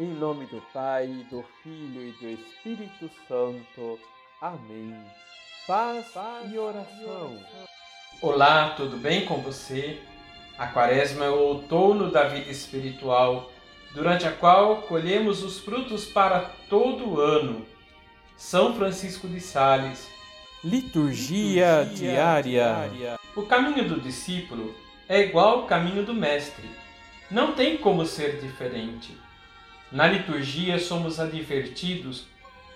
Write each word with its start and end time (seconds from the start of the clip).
Em 0.00 0.14
nome 0.14 0.46
do 0.46 0.62
Pai, 0.72 1.08
do 1.30 1.44
Filho 1.62 2.08
e 2.08 2.12
do 2.12 2.28
Espírito 2.30 3.10
Santo. 3.28 3.98
Amém. 4.40 4.96
Paz, 5.66 6.06
Paz 6.14 6.50
e 6.50 6.56
oração. 6.56 7.38
Olá, 8.22 8.70
tudo 8.70 8.96
bem 8.96 9.26
com 9.26 9.42
você? 9.42 10.00
A 10.56 10.68
Quaresma 10.68 11.26
é 11.26 11.28
o 11.28 11.38
outono 11.38 12.10
da 12.10 12.24
vida 12.24 12.50
espiritual, 12.50 13.52
durante 13.92 14.26
a 14.26 14.32
qual 14.32 14.80
colhemos 14.84 15.42
os 15.42 15.58
frutos 15.58 16.06
para 16.06 16.50
todo 16.70 17.06
o 17.06 17.20
ano. 17.20 17.66
São 18.38 18.74
Francisco 18.74 19.28
de 19.28 19.38
Sales. 19.38 20.08
Liturgia, 20.64 21.82
Liturgia 21.82 22.08
diária. 22.08 22.42
diária. 22.42 23.18
O 23.36 23.42
caminho 23.42 23.86
do 23.86 24.00
discípulo 24.00 24.74
é 25.06 25.20
igual 25.20 25.58
ao 25.58 25.66
caminho 25.66 26.02
do 26.06 26.14
mestre. 26.14 26.70
Não 27.30 27.52
tem 27.52 27.76
como 27.76 28.06
ser 28.06 28.40
diferente. 28.40 29.14
Na 29.92 30.06
liturgia 30.06 30.78
somos 30.78 31.18
advertidos 31.18 32.24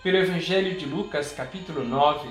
pelo 0.02 0.16
Evangelho 0.16 0.76
de 0.76 0.84
Lucas, 0.84 1.30
capítulo 1.30 1.84
9, 1.84 2.28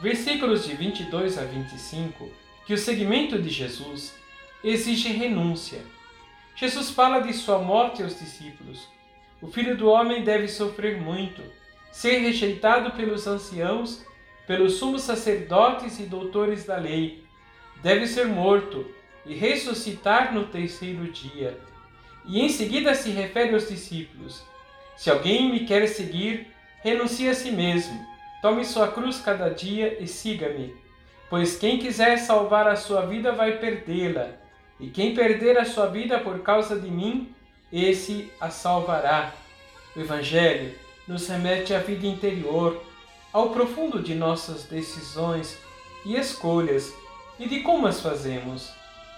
versículos 0.00 0.64
de 0.64 0.74
22 0.76 1.38
a 1.38 1.42
25, 1.42 2.30
que 2.64 2.72
o 2.72 2.78
seguimento 2.78 3.36
de 3.42 3.50
Jesus 3.50 4.14
exige 4.62 5.08
renúncia. 5.08 5.80
Jesus 6.54 6.90
fala 6.90 7.18
de 7.18 7.32
sua 7.32 7.58
morte 7.58 8.00
aos 8.00 8.16
discípulos. 8.16 8.88
O 9.40 9.48
filho 9.48 9.76
do 9.76 9.88
homem 9.88 10.22
deve 10.22 10.46
sofrer 10.46 11.00
muito, 11.00 11.42
ser 11.90 12.18
rejeitado 12.18 12.92
pelos 12.92 13.26
anciãos, 13.26 14.06
pelos 14.46 14.74
sumos 14.74 15.02
sacerdotes 15.02 15.98
e 15.98 16.04
doutores 16.04 16.64
da 16.64 16.76
lei. 16.76 17.24
Deve 17.82 18.06
ser 18.06 18.28
morto 18.28 18.88
e 19.26 19.34
ressuscitar 19.34 20.32
no 20.32 20.46
terceiro 20.46 21.10
dia 21.10 21.71
e 22.24 22.40
em 22.40 22.48
seguida 22.48 22.94
se 22.94 23.10
refere 23.10 23.54
aos 23.54 23.68
discípulos: 23.68 24.42
Se 24.96 25.10
alguém 25.10 25.50
me 25.50 25.60
quer 25.60 25.86
seguir, 25.88 26.48
renuncie 26.82 27.28
a 27.28 27.34
si 27.34 27.50
mesmo, 27.50 27.98
tome 28.40 28.64
sua 28.64 28.88
cruz 28.88 29.20
cada 29.20 29.48
dia 29.48 29.98
e 30.00 30.06
siga-me. 30.06 30.74
Pois 31.28 31.56
quem 31.56 31.78
quiser 31.78 32.18
salvar 32.18 32.68
a 32.68 32.76
sua 32.76 33.06
vida 33.06 33.32
vai 33.32 33.58
perdê-la, 33.58 34.30
e 34.78 34.88
quem 34.88 35.14
perder 35.14 35.58
a 35.58 35.64
sua 35.64 35.86
vida 35.86 36.18
por 36.18 36.40
causa 36.40 36.78
de 36.78 36.90
mim, 36.90 37.34
esse 37.72 38.30
a 38.40 38.50
salvará. 38.50 39.32
O 39.96 40.00
Evangelho 40.00 40.74
nos 41.06 41.26
remete 41.28 41.74
à 41.74 41.78
vida 41.78 42.06
interior, 42.06 42.82
ao 43.32 43.50
profundo 43.50 44.02
de 44.02 44.14
nossas 44.14 44.64
decisões 44.64 45.58
e 46.04 46.16
escolhas 46.16 46.92
e 47.38 47.48
de 47.48 47.60
como 47.60 47.86
as 47.86 48.00
fazemos. 48.00 48.70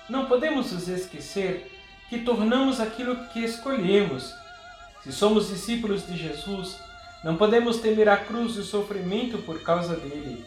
Não 0.08 0.26
podemos 0.26 0.72
nos 0.72 0.88
esquecer 0.88 1.70
que 2.08 2.18
tornamos 2.18 2.80
aquilo 2.80 3.16
que 3.28 3.40
escolhemos. 3.40 4.34
Se 5.02 5.12
somos 5.12 5.48
discípulos 5.48 6.06
de 6.06 6.16
Jesus, 6.16 6.78
não 7.22 7.36
podemos 7.36 7.78
temer 7.78 8.08
a 8.08 8.16
cruz 8.16 8.56
e 8.56 8.60
o 8.60 8.64
sofrimento 8.64 9.38
por 9.38 9.62
causa 9.62 9.96
dele. 9.96 10.44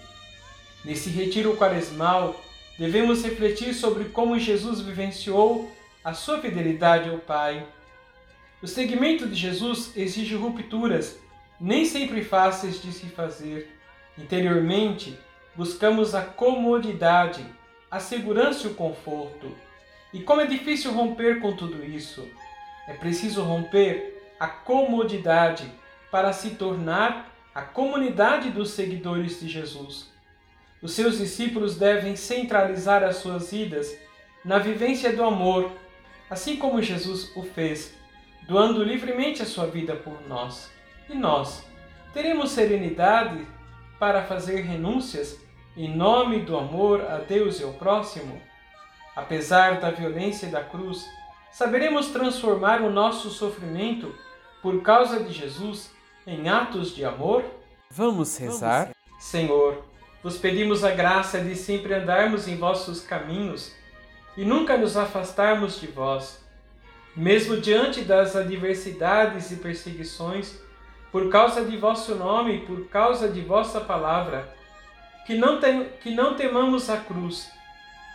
Nesse 0.86 1.10
retiro 1.10 1.58
quaresmal, 1.58 2.40
devemos 2.78 3.24
refletir 3.24 3.74
sobre 3.74 4.06
como 4.06 4.40
Jesus 4.40 4.82
vivenciou 4.82 5.72
a 6.04 6.14
sua 6.14 6.40
fidelidade 6.40 7.10
ao 7.10 7.18
Pai. 7.18 7.66
O 8.62 8.68
seguimento 8.68 9.28
de 9.28 9.36
Jesus 9.36 9.92
exige 9.96 10.36
rupturas, 10.36 11.20
nem 11.60 11.86
sempre 11.86 12.24
fáceis 12.24 12.82
de 12.82 12.92
se 12.92 13.08
fazer. 13.08 13.70
Interiormente, 14.18 15.18
buscamos 15.56 16.16
a 16.16 16.22
comodidade, 16.22 17.46
a 17.90 18.00
segurança 18.00 18.68
e 18.68 18.72
o 18.72 18.76
conforto. 18.76 19.52
E 20.14 20.22
como 20.22 20.42
é 20.42 20.46
difícil 20.46 20.92
romper 20.92 21.40
com 21.40 21.56
tudo 21.56 21.84
isso. 21.86 22.28
É 22.88 22.94
preciso 22.94 23.44
romper 23.44 24.34
a 24.40 24.48
comodidade 24.48 25.70
para 26.12 26.32
se 26.32 26.52
tornar 26.52 27.34
a 27.54 27.62
comunidade 27.62 28.50
dos 28.50 28.72
seguidores 28.72 29.40
de 29.40 29.48
Jesus. 29.48 30.12
Os 30.82 30.94
seus 30.94 31.18
discípulos 31.18 31.76
devem 31.76 32.16
centralizar 32.16 33.04
as 33.04 33.18
suas 33.18 33.52
vidas 33.52 33.98
na 34.46 34.60
vivência 34.60 35.12
do 35.12 35.24
amor, 35.24 35.72
assim 36.30 36.56
como 36.56 36.82
Jesus 36.82 37.36
o 37.36 37.44
fez, 37.44 37.94
doando 38.48 38.84
livremente 38.84 39.42
a 39.42 39.46
sua 39.46 39.66
vida 39.66 39.96
por 39.96 40.22
nós. 40.28 40.72
E 41.10 41.16
nós 41.16 41.66
teremos 42.14 42.52
serenidade 42.52 43.46
para 44.00 44.24
fazer 44.24 44.62
renúncias 44.62 45.40
em 45.76 45.96
nome 45.96 46.40
do 46.40 46.58
amor 46.58 47.02
a 47.02 47.18
Deus 47.18 47.60
e 47.60 47.64
ao 47.64 47.74
próximo? 47.74 48.42
Apesar 49.18 49.80
da 49.80 49.90
violência 49.90 50.48
da 50.48 50.64
cruz, 50.64 51.10
saberemos 51.52 52.10
transformar 52.10 52.84
o 52.84 52.92
nosso 52.92 53.32
sofrimento 53.32 54.14
por 54.62 54.84
causa 54.84 55.24
de 55.24 55.34
Jesus 55.34 55.92
em 56.28 56.48
atos 56.48 56.96
de 56.96 57.04
amor? 57.04 57.44
Vamos 57.90 58.38
rezar? 58.38 58.92
Senhor, 59.18 59.84
vos 60.22 60.38
pedimos 60.38 60.84
a 60.84 60.92
graça 60.92 61.40
de 61.40 61.56
sempre 61.56 61.96
andarmos 61.96 62.48
em 62.48 62.58
vossos 62.58 63.02
caminhos 63.02 63.74
e 64.38 64.46
nunca 64.46 64.78
nos 64.78 64.96
afastarmos 64.96 65.82
de 65.82 65.88
vós. 65.88 66.46
Mesmo 67.16 67.60
diante 67.60 68.02
das 68.02 68.36
adversidades 68.36 69.50
e 69.50 69.56
perseguições, 69.56 70.60
por 71.12 71.28
causa 71.30 71.66
de 71.66 71.76
vosso 71.76 72.14
nome 72.14 72.58
e 72.58 72.66
por 72.68 72.88
causa 72.88 73.28
de 73.28 73.42
vossa 73.42 73.82
palavra, 73.82 74.56
que 75.26 75.34
não, 75.34 75.60
tem, 75.60 75.90
que 76.02 76.14
não 76.14 76.36
temamos 76.36 76.88
a 76.88 76.98
cruz, 76.98 77.57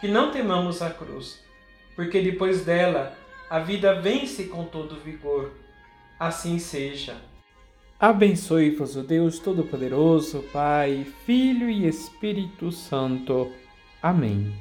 que 0.02 0.08
não 0.08 0.32
temamos 0.32 0.82
a 0.82 0.90
cruz, 0.90 1.40
porque 1.94 2.20
depois 2.20 2.64
dela 2.64 3.16
a 3.48 3.60
vida 3.60 4.00
vence 4.00 4.48
com 4.48 4.64
todo 4.64 4.96
vigor. 4.96 5.52
Assim 6.18 6.58
seja. 6.58 7.14
Abençoe-vos 8.00 8.96
o 8.96 9.04
Deus 9.04 9.38
Todo-Poderoso, 9.38 10.42
Pai, 10.52 11.06
Filho 11.24 11.70
e 11.70 11.86
Espírito 11.86 12.72
Santo. 12.72 13.52
Amém. 14.02 14.52